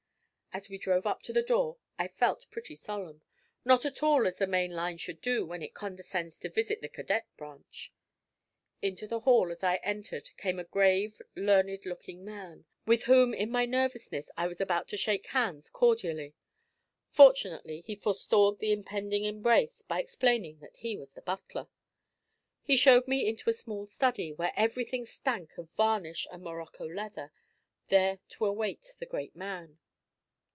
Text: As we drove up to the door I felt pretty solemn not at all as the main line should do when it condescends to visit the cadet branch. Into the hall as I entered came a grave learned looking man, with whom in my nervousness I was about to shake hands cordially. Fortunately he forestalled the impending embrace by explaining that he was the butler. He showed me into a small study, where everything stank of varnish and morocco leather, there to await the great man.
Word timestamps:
As 0.53 0.67
we 0.67 0.77
drove 0.77 1.05
up 1.07 1.21
to 1.21 1.31
the 1.31 1.41
door 1.41 1.77
I 1.97 2.09
felt 2.09 2.45
pretty 2.51 2.75
solemn 2.75 3.21
not 3.63 3.85
at 3.85 4.03
all 4.03 4.27
as 4.27 4.35
the 4.37 4.45
main 4.45 4.71
line 4.71 4.97
should 4.97 5.21
do 5.21 5.45
when 5.45 5.61
it 5.61 5.73
condescends 5.73 6.35
to 6.39 6.49
visit 6.49 6.81
the 6.81 6.89
cadet 6.89 7.25
branch. 7.37 7.93
Into 8.81 9.07
the 9.07 9.21
hall 9.21 9.49
as 9.53 9.63
I 9.63 9.77
entered 9.77 10.31
came 10.35 10.59
a 10.59 10.65
grave 10.65 11.21
learned 11.37 11.85
looking 11.85 12.25
man, 12.25 12.65
with 12.85 13.03
whom 13.03 13.33
in 13.33 13.49
my 13.49 13.65
nervousness 13.65 14.29
I 14.35 14.47
was 14.47 14.59
about 14.59 14.89
to 14.89 14.97
shake 14.97 15.27
hands 15.27 15.69
cordially. 15.69 16.35
Fortunately 17.07 17.85
he 17.87 17.95
forestalled 17.95 18.59
the 18.59 18.73
impending 18.73 19.23
embrace 19.23 19.83
by 19.83 20.01
explaining 20.01 20.59
that 20.59 20.75
he 20.75 20.97
was 20.97 21.11
the 21.11 21.21
butler. 21.21 21.69
He 22.61 22.75
showed 22.75 23.07
me 23.07 23.25
into 23.25 23.49
a 23.49 23.53
small 23.53 23.87
study, 23.87 24.33
where 24.33 24.51
everything 24.57 25.05
stank 25.05 25.57
of 25.57 25.69
varnish 25.77 26.27
and 26.29 26.43
morocco 26.43 26.85
leather, 26.89 27.31
there 27.87 28.19
to 28.31 28.45
await 28.45 28.95
the 28.99 29.05
great 29.05 29.33
man. 29.33 29.77